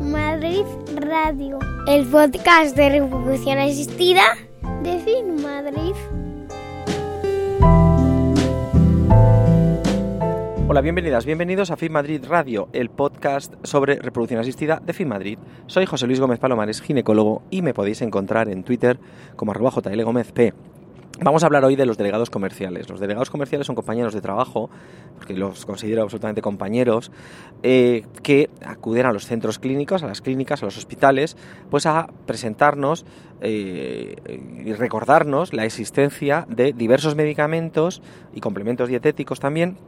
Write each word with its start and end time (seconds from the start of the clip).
Madrid 0.00 0.64
Radio, 0.96 1.60
el 1.86 2.06
podcast 2.06 2.76
de 2.76 2.88
reproducción 2.88 3.58
asistida 3.58 4.22
de 4.82 4.98
Fit 4.98 5.24
Madrid. 5.40 5.94
Hola, 10.68 10.80
bienvenidas, 10.80 11.24
bienvenidos 11.24 11.70
a 11.70 11.76
Fit 11.76 11.92
Madrid 11.92 12.24
Radio, 12.28 12.68
el 12.72 12.90
podcast 12.90 13.54
sobre 13.62 13.94
reproducción 13.94 14.40
asistida 14.40 14.82
de 14.84 14.92
Fit 14.92 15.06
Madrid. 15.06 15.38
Soy 15.68 15.86
José 15.86 16.08
Luis 16.08 16.18
Gómez 16.18 16.40
Palomares, 16.40 16.82
ginecólogo, 16.82 17.42
y 17.50 17.62
me 17.62 17.72
podéis 17.72 18.02
encontrar 18.02 18.48
en 18.48 18.64
Twitter 18.64 18.98
como 19.36 19.52
arroba 19.52 19.70
jlgómezp. 19.70 20.52
Vamos 21.18 21.42
a 21.42 21.46
hablar 21.46 21.64
hoy 21.64 21.76
de 21.76 21.86
los 21.86 21.96
delegados 21.96 22.28
comerciales. 22.28 22.90
Los 22.90 23.00
delegados 23.00 23.30
comerciales 23.30 23.66
son 23.66 23.74
compañeros 23.74 24.12
de 24.12 24.20
trabajo, 24.20 24.68
porque 25.16 25.32
los 25.32 25.64
considero 25.64 26.02
absolutamente 26.02 26.42
compañeros, 26.42 27.10
eh, 27.62 28.04
que 28.22 28.50
acuden 28.62 29.06
a 29.06 29.12
los 29.12 29.24
centros 29.24 29.58
clínicos, 29.58 30.02
a 30.02 30.08
las 30.08 30.20
clínicas, 30.20 30.62
a 30.62 30.66
los 30.66 30.76
hospitales, 30.76 31.36
pues 31.70 31.86
a 31.86 32.08
presentarnos 32.26 33.06
eh, 33.40 34.16
y 34.62 34.72
recordarnos 34.74 35.54
la 35.54 35.64
existencia 35.64 36.46
de 36.50 36.74
diversos 36.74 37.16
medicamentos 37.16 38.02
y 38.34 38.40
complementos 38.40 38.88
dietéticos 38.88 39.40
también 39.40 39.78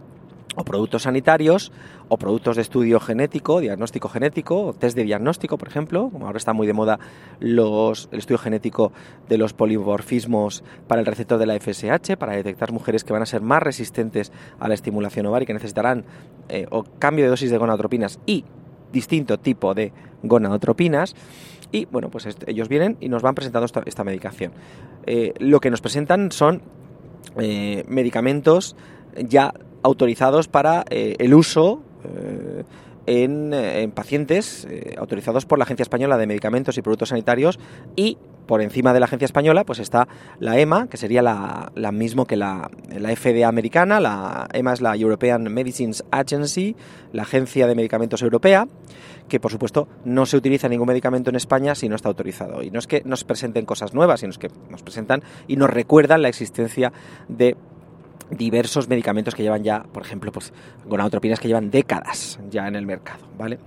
o 0.59 0.64
productos 0.64 1.03
sanitarios 1.03 1.70
o 2.09 2.19
productos 2.19 2.56
de 2.56 2.62
estudio 2.62 2.98
genético, 2.98 3.61
diagnóstico 3.61 4.09
genético, 4.09 4.67
o 4.67 4.73
test 4.73 4.97
de 4.97 5.05
diagnóstico, 5.05 5.56
por 5.56 5.69
ejemplo, 5.69 6.11
como 6.11 6.27
ahora 6.27 6.39
está 6.39 6.53
muy 6.53 6.67
de 6.67 6.73
moda 6.73 6.98
los, 7.39 8.09
el 8.11 8.19
estudio 8.19 8.39
genético 8.39 8.92
de 9.29 9.39
los 9.39 9.53
polimorfismos 9.53 10.64
para 10.89 11.01
el 11.01 11.06
receptor 11.06 11.39
de 11.39 11.47
la 11.47 11.55
FSH, 11.61 12.17
para 12.19 12.33
detectar 12.34 12.73
mujeres 12.73 13.05
que 13.05 13.12
van 13.12 13.23
a 13.23 13.27
ser 13.27 13.41
más 13.41 13.62
resistentes 13.62 14.33
a 14.59 14.67
la 14.67 14.75
estimulación 14.75 15.27
ovárica, 15.27 15.51
que 15.51 15.55
necesitarán 15.55 16.05
eh, 16.48 16.67
o 16.70 16.83
cambio 16.83 17.25
de 17.25 17.31
dosis 17.31 17.53
de 17.53 17.59
gonadotropinas 17.59 18.19
y 18.27 18.45
distinto 18.92 19.39
tipo 19.39 19.75
de 19.75 19.92
gonadotropinas. 20.25 21.14
Y 21.70 21.84
bueno, 21.84 22.11
pues 22.11 22.27
ellos 22.47 22.69
vienen 22.69 22.96
y 23.01 23.08
nos 23.08 23.23
van 23.23 23.36
presentando 23.36 23.67
esta, 23.67 24.02
medicación. 24.02 24.52
Eh, 25.07 25.35
lo 25.39 25.61
que 25.61 25.70
nos 25.70 25.83
presentan 25.83 26.33
son 26.33 26.63
eh, 27.36 27.85
medicamentos 27.86 28.75
ya 29.17 29.52
autorizados 29.83 30.48
para 30.48 30.84
eh, 30.90 31.16
el 31.18 31.34
uso 31.34 31.83
eh, 32.05 32.64
en, 33.06 33.52
eh, 33.55 33.83
en, 33.83 33.90
pacientes 33.90 34.66
autorizados 34.98 35.46
por 35.46 35.58
la 35.58 35.64
Agencia 35.64 35.83
Española 35.83 36.18
de 36.18 36.27
Medicamentos 36.27 36.77
y 36.77 36.83
Productos 36.83 37.11
Sanitarios 37.11 37.58
y 37.96 38.18
por 38.48 38.62
encima 38.62 38.92
de 38.94 39.00
la 39.00 39.06
agencia 39.06 39.27
española 39.27 39.64
pues 39.64 39.78
está 39.78 40.08
la 40.40 40.58
EMA, 40.58 40.89
que 40.89 40.96
sería 40.96 41.22
la, 41.22 41.70
la 41.74 41.92
mismo 41.92 42.27
que 42.27 42.36
la, 42.36 42.70
la, 42.90 43.14
FDA 43.14 43.46
americana, 43.46 44.00
la 44.00 44.48
EMA 44.52 44.72
es 44.72 44.80
la 44.80 44.96
European 44.96 45.52
Medicines 45.52 46.02
Agency, 46.10 46.74
la 47.12 47.22
Agencia 47.22 47.66
de 47.66 47.74
Medicamentos 47.74 48.22
Europea, 48.22 48.66
que 49.28 49.39
por 49.39 49.52
supuesto 49.52 49.86
no 50.05 50.24
se 50.24 50.39
utiliza 50.39 50.68
ningún 50.68 50.89
medicamento 50.89 51.28
en 51.30 51.36
España 51.36 51.74
si 51.74 51.89
no 51.89 51.95
está 51.95 52.08
autorizado. 52.08 52.62
Y 52.62 52.70
no 52.70 52.78
es 52.78 52.86
que 52.86 53.02
nos 53.05 53.24
presenten 53.24 53.66
cosas 53.66 53.92
nuevas, 53.92 54.20
sino 54.20 54.30
es 54.30 54.39
que 54.39 54.50
nos 54.70 54.83
presentan 54.83 55.22
y 55.46 55.56
nos 55.56 55.68
recuerdan 55.68 56.22
la 56.22 56.28
existencia 56.28 56.92
de 57.28 57.55
diversos 58.30 58.89
medicamentos 58.89 59.34
que 59.34 59.42
llevan 59.42 59.62
ya, 59.62 59.83
por 59.83 60.02
ejemplo, 60.02 60.33
pues 60.33 60.52
gonadotropinas 60.86 61.40
que 61.40 61.48
llevan 61.48 61.70
décadas 61.70 62.39
ya 62.50 62.66
en 62.66 62.77
el 62.77 62.86
mercado, 62.86 63.27
¿vale? 63.36 63.58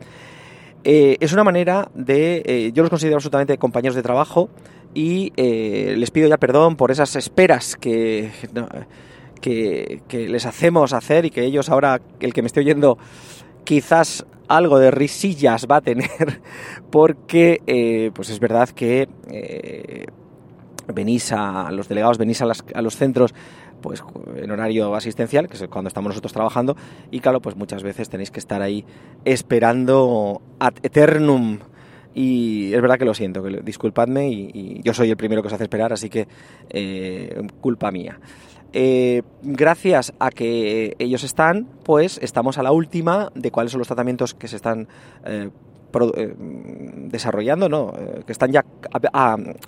Eh, 0.83 1.17
es 1.19 1.31
una 1.33 1.43
manera 1.43 1.89
de, 1.93 2.41
eh, 2.45 2.71
yo 2.73 2.81
los 2.81 2.89
considero 2.89 3.17
absolutamente 3.17 3.57
compañeros 3.57 3.95
de 3.95 4.01
trabajo 4.01 4.49
y 4.93 5.31
eh, 5.37 5.93
les 5.97 6.09
pido 6.09 6.27
ya 6.27 6.37
perdón 6.37 6.75
por 6.75 6.91
esas 6.91 7.15
esperas 7.15 7.75
que, 7.75 8.31
que, 9.39 10.01
les 10.11 10.45
hacemos 10.45 10.93
hacer 10.93 11.25
y 11.25 11.29
que 11.29 11.43
ellos 11.45 11.69
ahora, 11.69 12.01
el 12.19 12.33
que 12.33 12.41
me 12.41 12.47
esté 12.47 12.61
oyendo, 12.61 12.97
quizás 13.63 14.25
algo 14.47 14.79
de 14.79 14.89
risillas 14.89 15.67
va 15.69 15.77
a 15.77 15.81
tener 15.81 16.09
porque 16.91 18.11
pues 18.13 18.29
es 18.29 18.39
verdad 18.39 18.69
que 18.69 19.07
venís 20.93 21.31
a 21.31 21.71
los 21.71 21.87
delegados, 21.87 22.17
venís 22.17 22.41
a, 22.41 22.47
a 22.73 22.81
los 22.81 22.97
centros 22.97 23.33
pues 23.81 24.03
en 24.35 24.51
horario 24.51 24.95
asistencial, 24.95 25.47
que 25.47 25.57
es 25.57 25.67
cuando 25.67 25.87
estamos 25.87 26.09
nosotros 26.09 26.33
trabajando, 26.33 26.75
y 27.09 27.19
claro, 27.19 27.41
pues 27.41 27.55
muchas 27.55 27.83
veces 27.83 28.09
tenéis 28.09 28.31
que 28.31 28.39
estar 28.39 28.61
ahí 28.61 28.85
esperando 29.25 30.41
ad 30.59 30.73
eternum. 30.83 31.59
Y 32.13 32.73
es 32.73 32.81
verdad 32.81 32.97
que 32.97 33.05
lo 33.05 33.13
siento, 33.13 33.41
disculpadme, 33.41 34.29
y, 34.29 34.81
yo 34.83 34.93
soy 34.93 35.09
el 35.09 35.17
primero 35.17 35.41
que 35.41 35.47
os 35.47 35.53
hace 35.53 35.63
esperar, 35.63 35.93
así 35.93 36.09
que 36.09 36.27
eh, 36.69 37.41
culpa 37.61 37.91
mía. 37.91 38.19
Eh, 38.73 39.23
gracias 39.41 40.13
a 40.19 40.29
que 40.29 40.95
ellos 40.99 41.23
están, 41.23 41.67
pues 41.83 42.19
estamos 42.21 42.57
a 42.57 42.63
la 42.63 42.71
última 42.71 43.31
de 43.35 43.51
cuáles 43.51 43.71
son 43.71 43.79
los 43.79 43.87
tratamientos 43.87 44.33
que 44.33 44.47
se 44.47 44.55
están 44.55 44.87
eh, 45.25 45.49
desarrollando, 47.09 47.67
¿no? 47.67 47.93
que 48.25 48.31
están 48.31 48.51
ya 48.51 48.63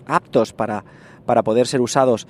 aptos 0.06 0.53
para, 0.53 0.85
para 1.25 1.44
poder 1.44 1.68
ser 1.68 1.81
usados 1.81 2.28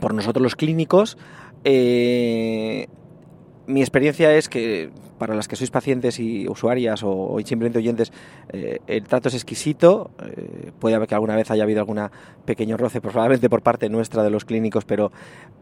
por 0.00 0.14
nosotros 0.14 0.42
los 0.42 0.56
clínicos. 0.56 1.18
Eh, 1.64 2.88
mi 3.66 3.80
experiencia 3.80 4.34
es 4.34 4.48
que 4.48 4.90
para 5.18 5.36
las 5.36 5.46
que 5.46 5.54
sois 5.54 5.70
pacientes 5.70 6.18
y 6.18 6.48
usuarias 6.48 7.02
o, 7.04 7.38
simplemente 7.44 7.78
oyentes, 7.78 8.12
eh, 8.52 8.80
el 8.88 9.04
trato 9.04 9.28
es 9.28 9.34
exquisito. 9.36 10.10
Eh, 10.26 10.72
puede 10.80 10.96
haber 10.96 11.06
que 11.06 11.14
alguna 11.14 11.36
vez 11.36 11.48
haya 11.52 11.62
habido 11.62 11.78
algún 11.78 12.00
pequeño 12.44 12.76
roce, 12.76 13.00
probablemente 13.00 13.48
por 13.48 13.62
parte 13.62 13.88
nuestra 13.88 14.24
de 14.24 14.30
los 14.30 14.44
clínicos, 14.44 14.84
pero, 14.84 15.12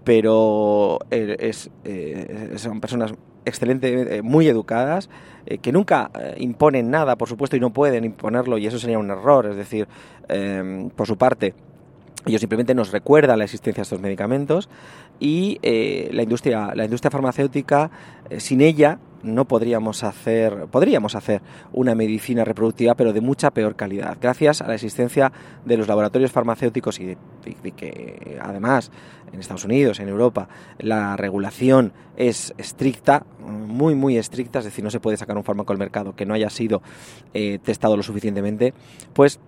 pero 0.03 0.99
es, 1.11 1.71
eh, 1.85 2.55
son 2.57 2.81
personas 2.81 3.13
excelentes, 3.45 4.23
muy 4.23 4.49
educadas, 4.49 5.11
eh, 5.45 5.59
que 5.59 5.73
nunca 5.73 6.11
imponen 6.39 6.91
nada, 6.91 7.17
por 7.17 7.29
supuesto, 7.29 7.57
y 7.57 7.61
no 7.61 7.71
pueden 7.71 8.07
imponerlo, 8.07 8.57
y 8.57 8.67
eso 8.67 8.79
sería 8.79 8.99
un 8.99 9.11
error. 9.11 9.45
Es 9.45 9.57
decir, 9.57 9.89
por 10.97 11.07
su 11.07 11.19
parte, 11.19 11.53
ellos 12.27 12.41
simplemente 12.41 12.75
nos 12.75 12.93
recuerdan 12.93 13.39
la 13.39 13.45
existencia 13.45 13.81
de 13.81 13.85
estos 13.85 14.01
medicamentos 14.01 14.69
y 15.19 15.59
eh, 15.63 16.11
la 16.13 16.23
industria, 16.23 16.73
la 16.75 16.85
industria 16.85 17.11
farmacéutica, 17.11 17.91
eh, 18.29 18.41
sin 18.41 18.61
ella 18.61 18.99
no 19.23 19.45
podríamos 19.45 20.03
hacer, 20.03 20.67
podríamos 20.71 21.15
hacer 21.15 21.43
una 21.73 21.95
medicina 21.95 22.45
reproductiva, 22.45 22.95
pero 22.95 23.13
de 23.13 23.21
mucha 23.21 23.51
peor 23.51 23.77
calidad. 23.77 24.17
Gracias 24.19 24.63
a 24.63 24.69
la 24.69 24.75
existencia 24.75 25.31
de 25.65 25.77
los 25.77 25.89
laboratorios 25.89 26.33
farmacéuticos 26.33 26.99
y 27.01 27.17
que 27.77 28.39
además 28.41 28.91
en 29.33 29.41
Estados 29.41 29.65
Unidos, 29.65 30.01
en 30.01 30.09
Europa, 30.09 30.49
la 30.79 31.17
regulación 31.17 31.93
es 32.17 32.53
estricta, 32.59 33.25
muy 33.41 33.95
muy 33.95 34.19
estricta, 34.19 34.59
es 34.59 34.65
decir, 34.65 34.85
no 34.85 34.91
se 34.91 35.01
puede 35.01 35.17
sacar 35.17 35.37
un 35.37 35.45
fármaco 35.45 35.73
al 35.73 35.79
mercado 35.79 36.15
que 36.15 36.27
no 36.27 36.35
haya 36.35 36.51
sido 36.51 36.83
eh, 37.35 37.59
testado 37.63 37.97
lo 37.97 38.03
suficientemente, 38.03 38.75
pues 39.13 39.41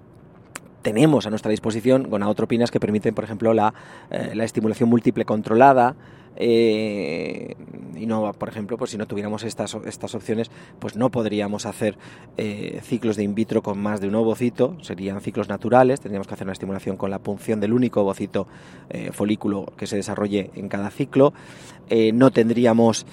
tenemos 0.83 1.27
a 1.27 1.31
nuestra 1.31 1.51
disposición 1.51 2.09
gonadotropinas 2.11 2.71
que 2.71 2.81
permiten, 2.81 3.15
por 3.15 3.25
ejemplo, 3.25 3.55
la, 3.55 3.73
eh, 4.11 4.33
la 4.35 4.45
estimulación 4.45 4.89
múltiple 4.89 5.25
controlada, 5.25 5.95
eh, 6.37 7.55
y 7.95 8.07
no, 8.07 8.33
por 8.33 8.49
ejemplo, 8.49 8.79
pues 8.79 8.91
si 8.91 8.97
no 8.97 9.07
tuviéramos 9.07 9.45
estas, 9.45 9.77
estas 9.87 10.15
opciones, 10.15 10.51
pues 10.79 10.97
no 10.97 11.11
podríamos 11.11 11.67
hacer 11.67 11.99
eh, 12.37 12.81
ciclos 12.83 13.17
de 13.17 13.23
in 13.23 13.35
vitro 13.35 13.63
con 13.63 13.79
más 13.79 14.01
de 14.01 14.09
un 14.09 14.15
ovocito, 14.15 14.77
serían 14.81 15.21
ciclos 15.21 15.49
naturales, 15.49 16.01
tendríamos 16.01 16.27
que 16.27 16.35
hacer 16.35 16.47
una 16.47 16.55
estimulación 16.55 16.97
con 16.97 17.11
la 17.11 17.19
punción 17.19 17.61
del 17.61 17.73
único 17.73 18.01
ovocito 18.01 18.47
folículo 19.13 19.73
que 19.77 19.87
se 19.87 19.97
desarrolle 19.97 20.51
en 20.55 20.69
cada 20.69 20.91
ciclo, 20.91 21.33
no 22.13 22.31
tendríamos 22.31 23.07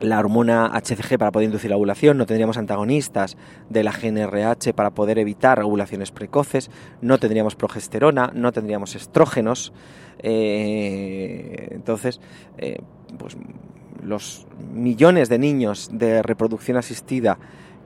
la 0.00 0.18
hormona 0.18 0.70
HCG 0.74 1.18
para 1.18 1.32
poder 1.32 1.46
inducir 1.46 1.70
la 1.70 1.76
ovulación, 1.76 2.18
no 2.18 2.26
tendríamos 2.26 2.58
antagonistas 2.58 3.36
de 3.70 3.82
la 3.82 3.92
GNRH 3.92 4.74
para 4.74 4.90
poder 4.90 5.18
evitar 5.18 5.62
ovulaciones 5.62 6.10
precoces, 6.10 6.70
no 7.00 7.18
tendríamos 7.18 7.56
progesterona, 7.56 8.30
no 8.34 8.52
tendríamos 8.52 8.94
estrógenos. 8.94 9.72
Eh, 10.18 11.68
entonces, 11.70 12.20
eh, 12.58 12.80
pues 13.18 13.36
los 14.02 14.46
millones 14.72 15.28
de 15.28 15.38
niños 15.38 15.90
de 15.92 16.22
reproducción 16.22 16.76
asistida 16.76 17.38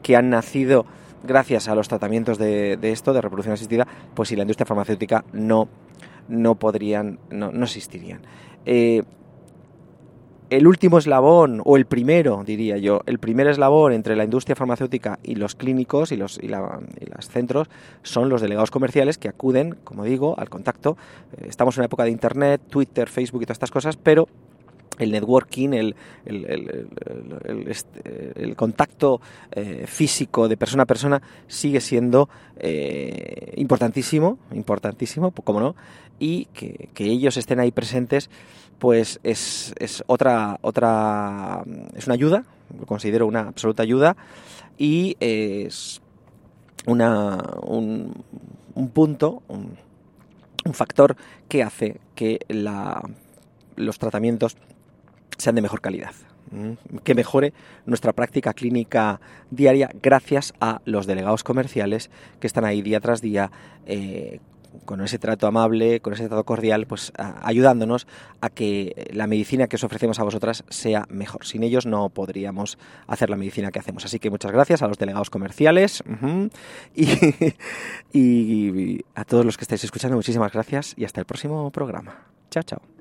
que 0.03 0.17
han 0.17 0.31
nacido 0.31 0.87
gracias 1.23 1.69
a 1.69 1.75
los 1.75 1.89
tratamientos 1.89 2.39
de, 2.39 2.79
esto, 2.83 3.13
de 3.13 3.21
reproducción 3.21 3.55
asistida, 3.55 3.87
pues 4.15 4.31
si 4.31 4.37
la 4.37 4.43
industria 4.43 4.67
farmacéutica 4.67 5.25
no, 5.33 5.69
no 6.29 6.55
podrían, 6.55 7.19
no, 7.31 7.53
no 7.53 7.65
existirían. 7.65 8.23
Eh, 8.65 9.03
el 10.51 10.67
último 10.67 10.99
eslabón, 10.99 11.63
o 11.65 11.77
el 11.77 11.87
primero, 11.87 12.43
diría 12.45 12.77
yo, 12.77 13.03
el 13.07 13.21
primer 13.21 13.47
eslabón 13.47 13.93
entre 13.93 14.17
la 14.17 14.25
industria 14.25 14.57
farmacéutica 14.57 15.21
y 15.23 15.37
los 15.37 15.55
clínicos 15.55 16.11
y 16.11 16.17
los, 16.17 16.39
y, 16.43 16.49
los 16.49 17.29
centros 17.29 17.69
son 18.03 18.29
los 18.29 18.43
delegados 18.43 18.73
comerciales 18.73 19.17
que 19.17 19.29
acuden, 19.29 19.77
como 19.85 20.05
digo, 20.05 20.35
al 20.39 20.51
contacto. 20.51 20.97
Eh, 21.39 21.47
estamos 21.49 21.77
en 21.77 21.83
una 21.83 21.87
época 21.87 22.03
de 22.05 22.11
Internet, 22.11 22.61
Twitter, 22.69 23.09
Facebook 23.09 23.43
y 23.43 23.47
todas 23.47 23.57
estas 23.57 23.71
cosas, 23.71 23.97
pero 23.97 24.29
el 24.99 25.13
networking, 25.13 25.73
el, 25.73 25.95
el, 26.27 26.87
contacto 28.57 29.21
eh, 29.53 29.85
físico 29.87 30.49
de 30.49 30.57
persona 30.57 30.83
a 30.83 30.87
persona 30.87 31.23
sigue 31.49 31.81
siendo 31.81 32.29
eh, 32.59 33.55
importantísimo, 33.57 34.39
importantísimo, 34.53 35.31
como 35.31 35.61
no, 35.61 35.75
y 36.21 36.45
que, 36.53 36.89
ellos 36.99 37.37
estén 37.37 37.59
ahí 37.59 37.73
presentes, 37.73 38.31
pues 38.79 39.19
es, 39.25 39.75
es, 39.81 40.05
otra, 40.07 40.59
otra, 40.63 41.65
es 41.97 42.07
una 42.07 42.15
ayuda, 42.15 42.45
lo 42.79 42.87
considero 42.87 43.27
una 43.27 43.41
absoluta 43.41 43.83
ayuda, 43.83 44.17
y 44.79 45.17
es 45.19 46.01
una, 46.87 47.43
un, 47.63 48.25
un 48.75 48.89
punto, 48.91 49.43
un, 49.49 49.77
factor 50.73 51.17
que 51.49 51.65
hace 51.65 52.01
que 52.15 52.39
los 53.77 53.99
tratamientos 53.99 54.57
sean 55.37 55.57
de 55.57 55.63
mejor 55.63 55.81
calidad 55.81 56.13
que 57.05 57.15
mejore 57.15 57.53
nuestra 57.87 58.13
práctica 58.13 58.53
clínica 58.53 59.21
diaria 59.51 59.91
gracias 60.03 60.53
a 60.61 60.81
los 60.85 61.07
delegados 61.07 61.45
comerciales 61.45 62.11
que 62.41 62.47
están 62.47 62.65
ahí 62.65 62.83
día 62.83 63.01
tras 63.01 63.21
día 63.21 63.51
eh, 63.87 64.41
con 64.85 65.01
ese 65.01 65.19
trato 65.19 65.47
amable, 65.47 66.01
con 66.01 66.13
ese 66.13 66.29
trato 66.29 66.45
cordial, 66.45 66.87
pues 66.87 67.13
ayudándonos 67.17 68.07
a 68.41 68.51
que 68.51 69.11
la 69.13 69.27
medicina 69.27 69.67
que 69.67 69.77
os 69.77 69.85
ofrecemos 69.85 70.19
a 70.19 70.25
vosotras 70.25 70.65
sea 70.69 71.07
mejor. 71.09 71.45
Sin 71.45 71.63
ellos 71.63 71.87
no 71.87 72.09
podríamos 72.09 72.79
hacer 73.07 73.31
la 73.31 73.37
medicina 73.37 73.71
que 73.71 73.79
hacemos. 73.79 74.05
Así 74.05 74.19
que 74.19 74.31
muchas 74.31 74.53
gracias 74.53 74.83
a 74.83 74.89
los 74.89 74.99
delegados 74.99 75.31
comerciales 75.31 76.03
y 78.13 79.05
a 79.15 79.25
todos 79.25 79.45
los 79.45 79.57
que 79.57 79.65
estáis 79.65 79.85
escuchando, 79.85 80.17
muchísimas 80.17 80.53
gracias 80.53 80.95
y 80.97 81.05
hasta 81.05 81.21
el 81.21 81.27
próximo 81.27 81.71
programa. 81.71 82.27
Chao, 82.51 82.63
chao. 82.63 83.00